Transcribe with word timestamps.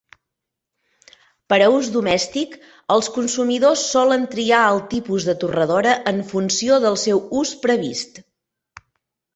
Per 1.53 1.59
a 1.65 1.67
ús 1.73 1.89
domèstic, 1.97 2.55
els 2.95 3.11
consumidors 3.19 3.85
solen 3.91 4.25
triar 4.33 4.63
el 4.71 4.83
tipus 4.97 5.29
de 5.31 5.37
torradora 5.45 5.95
en 6.15 6.27
funció 6.35 6.83
del 6.89 7.01
seu 7.07 7.25
ús 7.45 7.55
previst. 7.69 8.21